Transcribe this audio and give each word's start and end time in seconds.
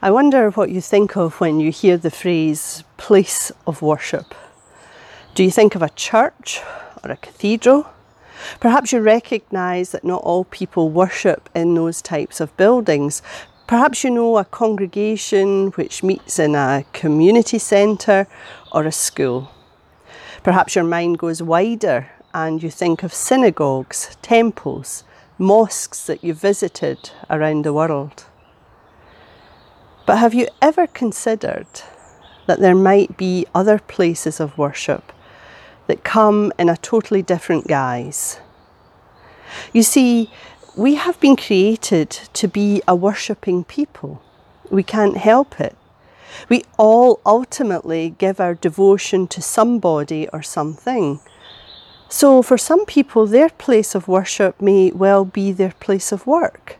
I 0.00 0.12
wonder 0.12 0.50
what 0.50 0.70
you 0.70 0.80
think 0.80 1.16
of 1.16 1.40
when 1.40 1.58
you 1.58 1.72
hear 1.72 1.96
the 1.96 2.12
phrase 2.12 2.84
place 2.98 3.50
of 3.66 3.82
worship. 3.82 4.32
Do 5.34 5.42
you 5.42 5.50
think 5.50 5.74
of 5.74 5.82
a 5.82 5.88
church 5.88 6.60
or 7.02 7.10
a 7.10 7.16
cathedral? 7.16 7.84
Perhaps 8.60 8.92
you 8.92 9.00
recognise 9.00 9.90
that 9.90 10.04
not 10.04 10.22
all 10.22 10.44
people 10.44 10.88
worship 10.88 11.50
in 11.52 11.74
those 11.74 12.00
types 12.00 12.38
of 12.40 12.56
buildings. 12.56 13.22
Perhaps 13.66 14.04
you 14.04 14.10
know 14.10 14.38
a 14.38 14.44
congregation 14.44 15.72
which 15.72 16.04
meets 16.04 16.38
in 16.38 16.54
a 16.54 16.84
community 16.92 17.58
centre 17.58 18.28
or 18.70 18.84
a 18.84 18.92
school. 18.92 19.50
Perhaps 20.44 20.76
your 20.76 20.84
mind 20.84 21.18
goes 21.18 21.42
wider 21.42 22.08
and 22.32 22.62
you 22.62 22.70
think 22.70 23.02
of 23.02 23.12
synagogues, 23.12 24.16
temples, 24.22 25.02
mosques 25.38 26.06
that 26.06 26.22
you've 26.22 26.40
visited 26.40 27.10
around 27.28 27.64
the 27.64 27.72
world. 27.72 28.26
But 30.08 30.20
have 30.20 30.32
you 30.32 30.48
ever 30.62 30.86
considered 30.86 31.66
that 32.46 32.60
there 32.60 32.74
might 32.74 33.18
be 33.18 33.44
other 33.54 33.78
places 33.78 34.40
of 34.40 34.56
worship 34.56 35.12
that 35.86 36.02
come 36.02 36.50
in 36.58 36.70
a 36.70 36.78
totally 36.78 37.20
different 37.20 37.66
guise? 37.66 38.40
You 39.74 39.82
see, 39.82 40.30
we 40.74 40.94
have 40.94 41.20
been 41.20 41.36
created 41.36 42.08
to 42.08 42.48
be 42.48 42.80
a 42.88 42.96
worshipping 42.96 43.64
people. 43.64 44.22
We 44.70 44.82
can't 44.82 45.18
help 45.18 45.60
it. 45.60 45.76
We 46.48 46.64
all 46.78 47.20
ultimately 47.26 48.14
give 48.16 48.40
our 48.40 48.54
devotion 48.54 49.28
to 49.28 49.42
somebody 49.42 50.26
or 50.32 50.40
something. 50.40 51.20
So, 52.08 52.40
for 52.40 52.56
some 52.56 52.86
people, 52.86 53.26
their 53.26 53.50
place 53.50 53.94
of 53.94 54.08
worship 54.08 54.58
may 54.58 54.90
well 54.90 55.26
be 55.26 55.52
their 55.52 55.74
place 55.78 56.12
of 56.12 56.26
work 56.26 56.78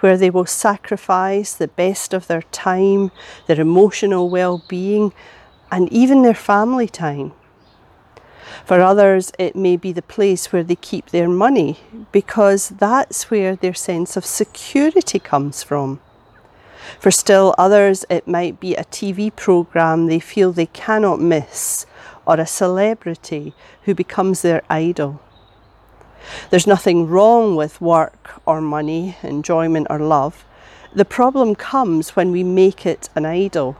where 0.00 0.16
they 0.16 0.30
will 0.30 0.46
sacrifice 0.46 1.54
the 1.54 1.68
best 1.68 2.12
of 2.12 2.26
their 2.26 2.42
time, 2.42 3.10
their 3.46 3.60
emotional 3.60 4.28
well 4.28 4.62
being, 4.68 5.12
and 5.70 5.92
even 5.92 6.22
their 6.22 6.34
family 6.34 6.88
time. 6.88 7.32
For 8.64 8.80
others, 8.80 9.32
it 9.38 9.54
may 9.54 9.76
be 9.76 9.92
the 9.92 10.02
place 10.02 10.52
where 10.52 10.64
they 10.64 10.76
keep 10.76 11.10
their 11.10 11.28
money 11.28 11.78
because 12.12 12.70
that's 12.70 13.30
where 13.30 13.54
their 13.56 13.74
sense 13.74 14.16
of 14.16 14.24
security 14.26 15.18
comes 15.18 15.62
from. 15.62 16.00
For 17.00 17.10
still 17.10 17.54
others, 17.58 18.04
it 18.08 18.28
might 18.28 18.60
be 18.60 18.74
a 18.74 18.84
TV 18.84 19.34
programme 19.34 20.06
they 20.06 20.20
feel 20.20 20.52
they 20.52 20.66
cannot 20.66 21.20
miss 21.20 21.86
or 22.26 22.40
a 22.40 22.46
celebrity 22.46 23.54
who 23.84 23.94
becomes 23.94 24.42
their 24.42 24.62
idol. 24.68 25.20
There's 26.50 26.66
nothing 26.66 27.08
wrong 27.08 27.56
with 27.56 27.80
work 27.80 28.40
or 28.46 28.60
money, 28.60 29.16
enjoyment 29.22 29.86
or 29.90 29.98
love. 29.98 30.44
The 30.94 31.04
problem 31.04 31.54
comes 31.54 32.16
when 32.16 32.30
we 32.32 32.42
make 32.42 32.86
it 32.86 33.08
an 33.14 33.26
idol, 33.26 33.76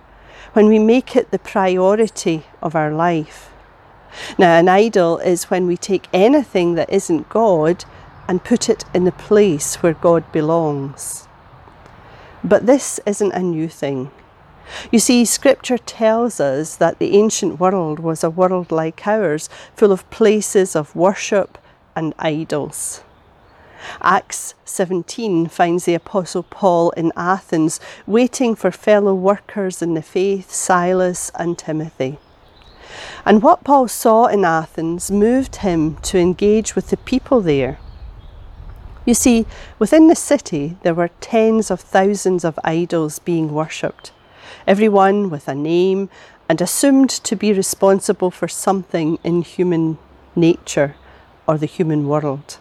when 0.53 0.67
we 0.67 0.79
make 0.79 1.17
it 1.17 1.31
the 1.31 1.39
priority 1.39 2.45
of 2.63 2.75
our 2.75 2.93
life. 2.93 3.51
Now, 4.39 4.57
an 4.59 4.69
idol 4.69 5.19
is 5.19 5.51
when 5.51 5.67
we 5.67 5.77
take 5.77 6.09
anything 6.13 6.75
that 6.75 6.91
isn't 6.91 7.29
God 7.29 7.85
and 8.29 8.45
put 8.45 8.69
it 8.69 8.85
in 8.95 9.05
the 9.05 9.13
place 9.13 9.77
where 9.77 9.95
God 9.95 10.31
belongs. 10.33 11.29
But 12.43 12.67
this 12.67 13.01
isn't 13.07 13.33
a 13.33 13.41
new 13.41 13.69
thing. 13.69 14.11
You 14.91 14.99
see, 14.99 15.25
Scripture 15.25 15.79
tells 15.79 16.41
us 16.41 16.77
that 16.77 16.99
the 16.99 17.17
ancient 17.17 17.61
world 17.61 18.01
was 18.01 18.25
a 18.25 18.31
world 18.31 18.73
like 18.73 19.07
ours, 19.07 19.49
full 19.75 19.93
of 19.93 20.09
places 20.11 20.75
of 20.75 20.95
worship 20.95 21.59
and 21.97 22.15
idols. 22.19 23.03
Acts 24.03 24.55
17 24.65 25.47
finds 25.49 25.85
the 25.85 25.95
Apostle 25.95 26.43
Paul 26.43 26.91
in 26.91 27.13
Athens 27.17 27.81
waiting 28.07 28.55
for 28.55 28.71
fellow 28.71 29.15
workers 29.15 29.83
in 29.83 29.95
the 29.95 30.03
faith, 30.03 30.53
Silas 30.53 31.31
and 31.39 31.59
Timothy. 31.59 32.19
And 33.25 33.43
what 33.43 33.65
Paul 33.65 33.89
saw 33.89 34.27
in 34.27 34.45
Athens 34.45 35.11
moved 35.11 35.57
him 35.57 35.97
to 36.03 36.19
engage 36.19 36.75
with 36.75 36.91
the 36.91 36.97
people 36.97 37.41
there. 37.41 37.79
You 39.05 39.15
see, 39.15 39.47
within 39.79 40.09
the 40.09 40.17
city 40.17 40.77
there 40.83 40.95
were 40.95 41.11
tens 41.21 41.71
of 41.71 41.81
thousands 41.81 42.45
of 42.45 42.59
idols 42.65 43.19
being 43.19 43.53
worshipped, 43.53 44.12
everyone 44.67 45.31
with 45.31 45.49
a 45.49 45.55
name 45.55 46.09
and 46.49 46.61
assumed 46.61 47.11
to 47.11 47.37
be 47.37 47.53
responsible 47.53 48.31
for 48.31 48.49
something 48.49 49.19
in 49.25 49.43
human 49.43 49.99
nature 50.35 50.95
or 51.47 51.59
the 51.59 51.67
human 51.67 52.09
world. 52.09 52.59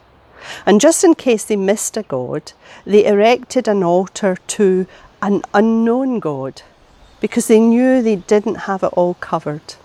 And 0.66 0.79
just 0.79 1.03
in 1.03 1.16
case 1.16 1.44
they 1.44 1.56
missed 1.56 1.97
a 1.97 2.03
god, 2.03 2.53
they 2.85 3.06
erected 3.06 3.68
an 3.68 3.84
altar 3.84 4.38
to 4.47 4.85
an 5.22 5.41
unknown 5.53 6.19
god 6.19 6.62
because 7.19 7.47
they 7.47 7.59
knew 7.59 8.01
they 8.01 8.18
didn't 8.18 8.66
have 8.69 8.84
it 8.84 8.94
all 8.94 9.16
covered. 9.16 9.75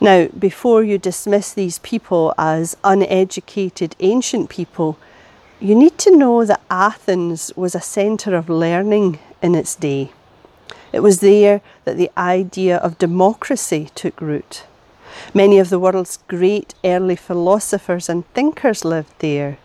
Now, 0.00 0.28
before 0.28 0.82
you 0.82 0.96
dismiss 0.96 1.52
these 1.52 1.78
people 1.80 2.34
as 2.38 2.76
uneducated 2.82 3.94
ancient 4.00 4.48
people, 4.48 4.98
you 5.60 5.74
need 5.74 5.98
to 5.98 6.16
know 6.16 6.44
that 6.46 6.62
Athens 6.70 7.52
was 7.54 7.74
a 7.74 7.82
centre 7.82 8.34
of 8.34 8.48
learning 8.48 9.18
in 9.42 9.54
its 9.54 9.76
day. 9.76 10.10
It 10.90 11.00
was 11.00 11.20
there 11.20 11.60
that 11.84 11.98
the 11.98 12.10
idea 12.16 12.78
of 12.78 12.98
democracy 12.98 13.90
took 13.94 14.20
root. 14.20 14.64
Many 15.34 15.58
of 15.58 15.70
the 15.70 15.78
world's 15.78 16.18
great 16.28 16.74
early 16.84 17.16
philosophers 17.16 18.08
and 18.08 18.26
thinkers 18.34 18.84
lived 18.84 19.12
there 19.18 19.58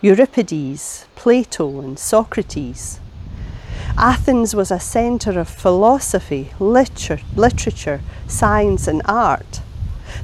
Euripides, 0.00 1.06
Plato, 1.14 1.80
and 1.80 1.98
Socrates. 1.98 2.98
Athens 3.96 4.54
was 4.54 4.70
a 4.70 4.80
centre 4.80 5.38
of 5.38 5.48
philosophy, 5.48 6.50
literature, 6.58 7.20
literature, 7.36 8.00
science, 8.26 8.88
and 8.88 9.02
art. 9.04 9.60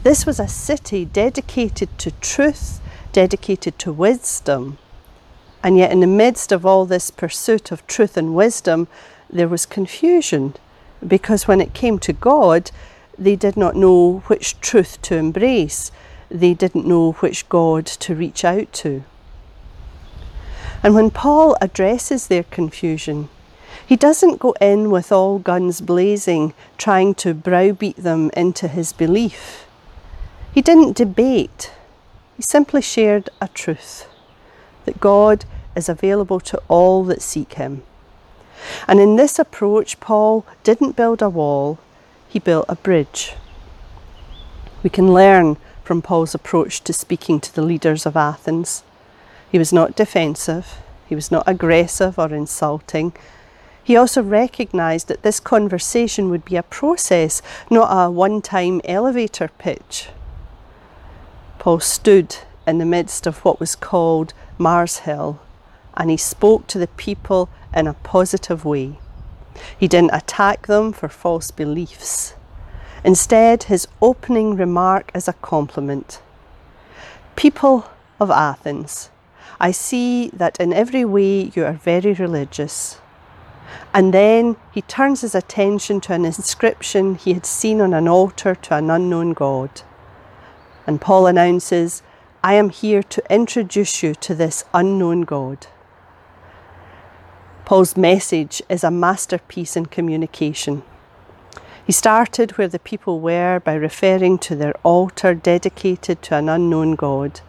This 0.03 0.27
was 0.27 0.41
a 0.41 0.49
city 0.49 1.05
dedicated 1.05 1.97
to 1.99 2.11
truth, 2.21 2.81
dedicated 3.13 3.79
to 3.81 3.93
wisdom. 3.93 4.79
And 5.63 5.77
yet, 5.77 5.93
in 5.93 6.01
the 6.01 6.07
midst 6.07 6.51
of 6.51 6.65
all 6.65 6.87
this 6.87 7.11
pursuit 7.11 7.71
of 7.71 7.87
truth 7.87 8.17
and 8.17 8.35
wisdom, 8.35 8.89
there 9.31 9.49
was 9.49 9.67
confusion 9.67 10.55
because 11.07 11.47
when 11.47 11.61
it 11.61 11.75
came 11.75 11.99
to 12.01 12.13
God, 12.13 12.71
they 13.19 13.37
did 13.37 13.57
not 13.57 13.77
know 13.77 14.23
which 14.27 14.61
truth 14.61 15.03
to 15.03 15.17
embrace. 15.17 15.91
They 16.31 16.55
didn't 16.55 16.87
know 16.87 17.13
which 17.13 17.49
God 17.49 17.87
to 17.87 18.15
reach 18.15 18.45
out 18.45 18.73
to. 18.75 19.03
And 20.83 20.95
when 20.95 21.11
Paul 21.11 21.57
addresses 21.61 22.29
their 22.29 22.45
confusion, 22.45 23.29
he 23.85 23.97
doesn't 23.97 24.39
go 24.39 24.53
in 24.61 24.91
with 24.91 25.11
all 25.11 25.39
guns 25.39 25.81
blazing, 25.81 26.55
trying 26.77 27.15
to 27.17 27.35
browbeat 27.35 27.97
them 27.97 28.31
into 28.37 28.69
his 28.69 28.93
belief. 28.93 29.67
He 30.53 30.63
didn't 30.63 30.97
debate, 30.97 31.73
he 32.37 32.43
simply 32.43 32.83
shared 32.83 33.31
a 33.41 33.49
truth 33.49 34.07
that 34.85 35.01
God 35.01 35.45
is 35.75 35.89
available 35.89 36.41
to 36.41 36.61
all 36.69 37.05
that 37.05 37.23
seek 37.23 37.55
him. 37.55 37.83
And 38.87 39.01
in 39.01 39.17
this 39.17 39.39
approach, 39.39 40.01
Paul 40.01 40.45
didn't 40.63 40.97
build 40.97 41.23
a 41.23 41.29
wall, 41.29 41.79
he 42.29 42.39
built 42.39 42.67
a 42.69 42.77
bridge. 42.77 43.35
We 44.83 44.91
can 44.91 45.13
learn 45.13 45.57
from 45.83 46.03
Paul's 46.03 46.35
approach 46.35 46.83
to 46.83 46.93
speaking 46.93 47.41
to 47.41 47.55
the 47.55 47.63
leaders 47.63 48.07
of 48.07 48.17
Athens. 48.17 48.83
He 49.51 49.59
was 49.59 49.73
not 49.73 49.97
defensive, 49.97 50.79
he 51.09 51.15
was 51.15 51.31
not 51.31 51.45
aggressive 51.47 52.19
or 52.19 52.35
insulting. 52.35 53.15
He 53.83 53.97
also 53.97 54.23
recognised 54.23 55.09
that 55.09 55.23
this 55.23 55.41
conversation 55.41 56.29
would 56.29 56.45
be 56.45 56.57
a 56.57 56.63
process, 56.63 57.41
not 57.71 57.89
a 57.91 58.11
one 58.11 58.43
time 58.43 58.83
elevator 58.85 59.49
pitch. 59.59 60.11
Paul 61.59 61.81
stood 61.81 62.37
in 62.67 62.77
the 62.77 62.85
midst 62.85 63.27
of 63.27 63.39
what 63.45 63.59
was 63.59 63.75
called 63.75 64.35
Mars 64.59 64.99
Hill 64.99 65.41
and 65.99 66.11
he 66.11 66.17
spoke 66.17 66.67
to 66.69 66.79
the 66.79 66.87
people 66.87 67.49
in 67.75 67.87
a 67.87 67.95
positive 67.95 68.65
way. 68.65 68.99
He 69.79 69.89
didn't 69.89 70.15
attack 70.15 70.67
them 70.67 70.93
for 70.93 71.09
false 71.09 71.51
beliefs. 71.51 72.35
Instead, 73.05 73.65
his 73.65 73.87
opening 74.03 74.57
remark 74.57 75.11
is 75.15 75.29
a 75.29 75.33
compliment. 75.35 76.21
People 77.37 77.89
of 78.19 78.31
Athens, 78.31 79.11
I 79.61 79.71
see 79.71 80.31
that 80.31 80.59
in 80.61 80.73
every 80.73 81.05
way 81.05 81.53
you 81.55 81.65
are 81.65 81.73
very 81.73 82.13
religious. 82.13 83.01
And 83.93 84.15
then 84.15 84.57
he 84.73 84.83
turns 84.83 85.21
his 85.21 85.35
attention 85.35 86.01
to 86.03 86.15
an 86.15 86.25
inscription 86.25 87.15
he 87.15 87.35
had 87.35 87.47
seen 87.47 87.81
on 87.81 87.95
an 87.95 88.09
altar 88.09 88.55
to 88.55 88.75
an 88.75 88.91
unknown 88.91 89.33
God. 89.33 89.83
And 90.87 91.01
Paul 91.01 91.27
announces, 91.27 92.03
I 92.43 92.55
am 92.55 92.71
here 92.71 93.03
to 93.03 93.23
introduce 93.33 94.03
you 94.03 94.15
to 94.15 94.35
this 94.35 94.65
unknown 94.73 95.23
God. 95.23 95.67
Paul's 97.69 97.99
message 97.99 98.63
is 98.71 98.83
a 98.83 98.91
masterpiece 98.91 99.77
in 99.77 99.85
communication. 99.85 100.83
He 101.85 101.93
started 101.93 102.53
where 102.53 102.67
the 102.67 102.79
people 102.79 103.21
were 103.21 103.61
by 103.61 103.75
referring 103.75 104.39
to 104.39 104.57
their 104.57 104.73
altar 104.83 105.35
dedicated 105.35 106.23
to 106.23 106.37
an 106.37 106.49
unknown 106.49 106.95
God. 106.95 107.43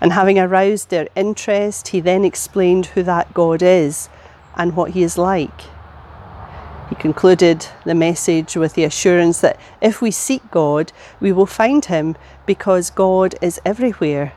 And 0.00 0.14
having 0.14 0.38
aroused 0.38 0.88
their 0.88 1.08
interest, 1.14 1.88
he 1.88 2.00
then 2.00 2.24
explained 2.24 2.86
who 2.86 3.02
that 3.02 3.34
God 3.34 3.60
is 3.62 4.08
and 4.56 4.74
what 4.74 4.92
he 4.92 5.02
is 5.02 5.18
like. 5.18 5.64
He 6.88 6.94
concluded 6.94 7.66
the 7.84 7.94
message 7.94 8.56
with 8.56 8.72
the 8.72 8.84
assurance 8.84 9.42
that 9.42 9.60
if 9.82 10.00
we 10.00 10.10
seek 10.10 10.50
God, 10.50 10.90
we 11.20 11.32
will 11.32 11.44
find 11.44 11.84
Him 11.84 12.16
because 12.46 12.88
God 12.88 13.34
is 13.42 13.60
everywhere. 13.62 14.32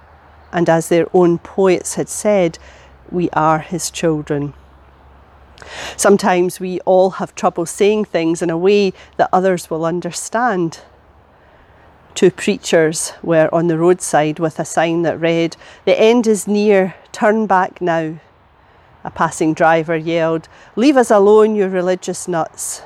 And 0.51 0.67
as 0.67 0.89
their 0.89 1.07
own 1.13 1.37
poets 1.37 1.95
had 1.95 2.09
said, 2.09 2.59
we 3.09 3.29
are 3.29 3.59
His 3.59 3.89
children. 3.89 4.53
Sometimes 5.95 6.59
we 6.59 6.79
all 6.81 7.11
have 7.11 7.35
trouble 7.35 7.65
saying 7.65 8.05
things 8.05 8.41
in 8.41 8.49
a 8.49 8.57
way 8.57 8.93
that 9.17 9.29
others 9.33 9.69
will 9.69 9.85
understand. 9.85 10.81
Two 12.13 12.31
preachers 12.31 13.13
were 13.21 13.49
on 13.53 13.67
the 13.67 13.77
roadside 13.77 14.39
with 14.39 14.59
a 14.59 14.65
sign 14.65 15.03
that 15.03 15.19
read, 15.19 15.55
The 15.85 15.99
end 15.99 16.25
is 16.25 16.47
near, 16.47 16.95
turn 17.11 17.45
back 17.45 17.79
now. 17.79 18.19
A 19.03 19.11
passing 19.11 19.53
driver 19.53 19.95
yelled, 19.95 20.49
Leave 20.75 20.97
us 20.97 21.11
alone, 21.11 21.55
you 21.55 21.67
religious 21.67 22.27
nuts. 22.27 22.81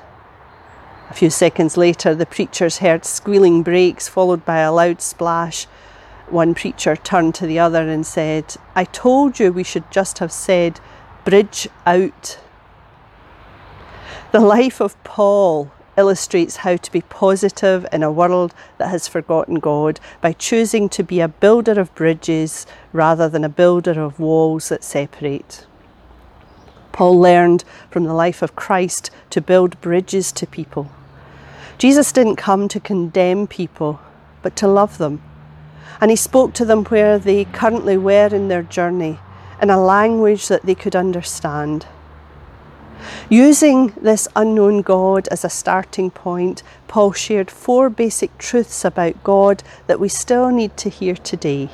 A 1.09 1.13
few 1.13 1.29
seconds 1.29 1.77
later, 1.77 2.13
the 2.13 2.25
preachers 2.25 2.77
heard 2.77 3.03
squealing 3.05 3.63
brakes 3.63 4.07
followed 4.07 4.45
by 4.45 4.59
a 4.59 4.71
loud 4.71 5.01
splash. 5.01 5.65
One 6.29 6.53
preacher 6.53 6.95
turned 6.95 7.35
to 7.35 7.45
the 7.45 7.59
other 7.59 7.89
and 7.89 8.05
said, 8.05 8.55
I 8.75 8.85
told 8.85 9.39
you 9.39 9.51
we 9.51 9.63
should 9.63 9.89
just 9.91 10.19
have 10.19 10.31
said, 10.31 10.79
Bridge 11.25 11.67
out. 11.85 12.39
The 14.31 14.39
life 14.39 14.79
of 14.79 15.01
Paul 15.03 15.71
illustrates 15.97 16.57
how 16.57 16.77
to 16.77 16.91
be 16.91 17.01
positive 17.01 17.85
in 17.91 18.01
a 18.01 18.11
world 18.11 18.53
that 18.77 18.87
has 18.87 19.05
forgotten 19.05 19.55
God 19.55 19.99
by 20.21 20.31
choosing 20.31 20.87
to 20.87 21.03
be 21.03 21.19
a 21.19 21.27
builder 21.27 21.77
of 21.77 21.93
bridges 21.95 22.65
rather 22.93 23.27
than 23.27 23.43
a 23.43 23.49
builder 23.49 24.01
of 24.01 24.21
walls 24.21 24.69
that 24.69 24.85
separate. 24.85 25.65
Paul 26.93 27.19
learned 27.19 27.65
from 27.89 28.05
the 28.05 28.13
life 28.13 28.41
of 28.41 28.55
Christ 28.55 29.11
to 29.31 29.41
build 29.41 29.81
bridges 29.81 30.31
to 30.31 30.47
people. 30.47 30.89
Jesus 31.77 32.13
didn't 32.13 32.37
come 32.37 32.69
to 32.69 32.79
condemn 32.79 33.47
people, 33.47 33.99
but 34.41 34.55
to 34.55 34.67
love 34.67 34.97
them. 34.97 35.21
And 35.99 36.09
he 36.09 36.15
spoke 36.15 36.53
to 36.53 36.63
them 36.63 36.85
where 36.85 37.19
they 37.19 37.43
currently 37.43 37.97
were 37.97 38.33
in 38.33 38.47
their 38.47 38.63
journey 38.63 39.19
in 39.61 39.69
a 39.69 39.83
language 39.83 40.47
that 40.47 40.65
they 40.65 40.75
could 40.75 40.95
understand. 40.95 41.85
Using 43.29 43.93
this 44.01 44.27
unknown 44.35 44.81
God 44.81 45.27
as 45.29 45.43
a 45.43 45.49
starting 45.49 46.11
point, 46.11 46.63
Paul 46.87 47.13
shared 47.13 47.49
four 47.49 47.89
basic 47.89 48.37
truths 48.37 48.83
about 48.83 49.23
God 49.23 49.63
that 49.87 49.99
we 49.99 50.09
still 50.09 50.49
need 50.49 50.77
to 50.77 50.89
hear 50.89 51.15
today. 51.15 51.69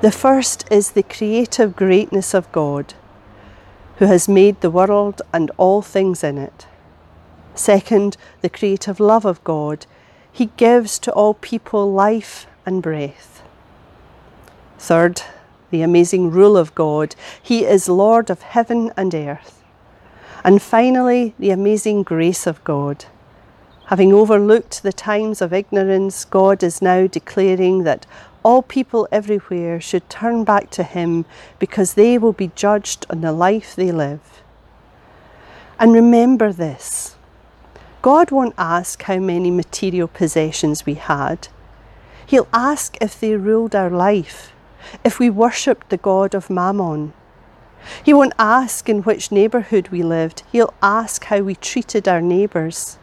The 0.00 0.12
first 0.12 0.64
is 0.70 0.92
the 0.92 1.02
creative 1.02 1.76
greatness 1.76 2.34
of 2.34 2.50
God 2.52 2.94
who 4.00 4.06
has 4.06 4.28
made 4.28 4.60
the 4.60 4.70
world 4.70 5.20
and 5.30 5.50
all 5.58 5.82
things 5.82 6.24
in 6.24 6.38
it. 6.38 6.66
Second, 7.54 8.16
the 8.40 8.48
creative 8.48 8.98
love 8.98 9.26
of 9.26 9.44
God. 9.44 9.84
He 10.32 10.46
gives 10.56 10.98
to 11.00 11.12
all 11.12 11.34
people 11.34 11.92
life 11.92 12.46
and 12.64 12.82
breath. 12.82 13.42
Third, 14.78 15.20
the 15.70 15.82
amazing 15.82 16.30
rule 16.30 16.56
of 16.56 16.74
God. 16.74 17.14
He 17.42 17.66
is 17.66 17.90
Lord 17.90 18.30
of 18.30 18.40
heaven 18.40 18.90
and 18.96 19.14
earth. 19.14 19.59
And 20.42 20.62
finally, 20.62 21.34
the 21.38 21.50
amazing 21.50 22.02
grace 22.02 22.46
of 22.46 22.62
God. 22.64 23.04
Having 23.86 24.12
overlooked 24.12 24.82
the 24.82 24.92
times 24.92 25.42
of 25.42 25.52
ignorance, 25.52 26.24
God 26.24 26.62
is 26.62 26.80
now 26.80 27.06
declaring 27.06 27.82
that 27.84 28.06
all 28.42 28.62
people 28.62 29.08
everywhere 29.12 29.80
should 29.80 30.08
turn 30.08 30.44
back 30.44 30.70
to 30.70 30.82
Him 30.82 31.24
because 31.58 31.94
they 31.94 32.16
will 32.16 32.32
be 32.32 32.52
judged 32.54 33.04
on 33.10 33.20
the 33.20 33.32
life 33.32 33.76
they 33.76 33.92
live. 33.92 34.42
And 35.78 35.92
remember 35.92 36.52
this 36.52 37.16
God 38.02 38.30
won't 38.30 38.54
ask 38.56 39.02
how 39.02 39.18
many 39.18 39.50
material 39.50 40.08
possessions 40.08 40.86
we 40.86 40.94
had. 40.94 41.48
He'll 42.26 42.48
ask 42.52 42.96
if 43.00 43.18
they 43.18 43.34
ruled 43.34 43.74
our 43.74 43.90
life, 43.90 44.52
if 45.04 45.18
we 45.18 45.28
worshipped 45.28 45.90
the 45.90 45.96
God 45.96 46.34
of 46.34 46.48
Mammon. 46.48 47.12
He 48.02 48.12
won't 48.12 48.34
ask 48.38 48.88
in 48.88 49.02
which 49.02 49.32
neighbourhood 49.32 49.88
we 49.88 50.02
lived, 50.02 50.42
he'll 50.52 50.74
ask 50.82 51.24
how 51.24 51.40
we 51.40 51.54
treated 51.54 52.08
our 52.08 52.20
neighbours. 52.20 52.98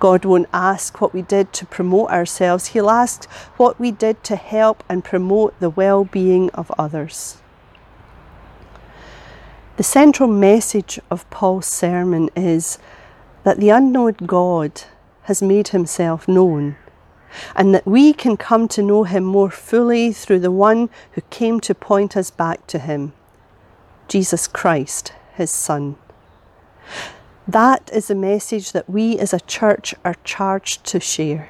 God 0.00 0.24
won't 0.24 0.48
ask 0.52 1.00
what 1.00 1.12
we 1.12 1.20
did 1.20 1.52
to 1.52 1.66
promote 1.66 2.10
ourselves, 2.10 2.68
He'll 2.68 2.90
ask 2.90 3.30
what 3.58 3.78
we 3.78 3.90
did 3.90 4.24
to 4.24 4.36
help 4.36 4.82
and 4.88 5.04
promote 5.04 5.58
the 5.60 5.68
well 5.68 6.04
being 6.04 6.48
of 6.50 6.72
others. 6.78 7.36
The 9.76 9.82
central 9.82 10.28
message 10.28 10.98
of 11.10 11.28
Paul's 11.28 11.66
sermon 11.66 12.30
is 12.34 12.78
that 13.44 13.58
the 13.58 13.70
unknown 13.70 14.14
God 14.26 14.82
has 15.24 15.42
made 15.42 15.68
himself 15.68 16.26
known, 16.26 16.76
and 17.54 17.74
that 17.74 17.86
we 17.86 18.14
can 18.14 18.38
come 18.38 18.68
to 18.68 18.82
know 18.82 19.04
him 19.04 19.24
more 19.24 19.50
fully 19.50 20.12
through 20.12 20.40
the 20.40 20.50
one 20.50 20.88
who 21.12 21.20
came 21.28 21.60
to 21.60 21.74
point 21.74 22.16
us 22.16 22.30
back 22.30 22.66
to 22.68 22.78
him 22.78 23.12
Jesus 24.10 24.48
Christ, 24.48 25.12
his 25.34 25.52
Son. 25.52 25.94
That 27.46 27.88
is 27.92 28.08
the 28.08 28.16
message 28.16 28.72
that 28.72 28.90
we 28.90 29.16
as 29.20 29.32
a 29.32 29.38
church 29.38 29.94
are 30.04 30.16
charged 30.24 30.84
to 30.86 30.98
share. 30.98 31.48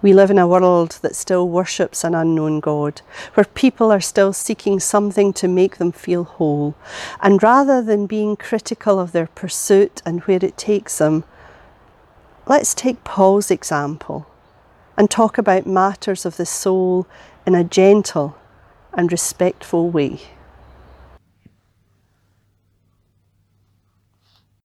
We 0.00 0.14
live 0.14 0.30
in 0.30 0.38
a 0.38 0.48
world 0.48 1.00
that 1.02 1.16
still 1.16 1.46
worships 1.50 2.02
an 2.02 2.14
unknown 2.14 2.60
God, 2.60 3.02
where 3.34 3.44
people 3.44 3.92
are 3.92 4.00
still 4.00 4.32
seeking 4.32 4.80
something 4.80 5.34
to 5.34 5.48
make 5.48 5.76
them 5.76 5.92
feel 5.92 6.24
whole. 6.24 6.74
And 7.20 7.42
rather 7.42 7.82
than 7.82 8.06
being 8.06 8.34
critical 8.34 8.98
of 8.98 9.12
their 9.12 9.26
pursuit 9.26 10.00
and 10.06 10.22
where 10.22 10.42
it 10.42 10.56
takes 10.56 10.96
them, 10.96 11.24
let's 12.46 12.72
take 12.72 13.04
Paul's 13.04 13.50
example 13.50 14.26
and 14.96 15.10
talk 15.10 15.36
about 15.36 15.66
matters 15.66 16.24
of 16.24 16.38
the 16.38 16.46
soul 16.46 17.06
in 17.46 17.54
a 17.54 17.64
gentle 17.64 18.38
and 18.94 19.12
respectful 19.12 19.90
way. 19.90 20.22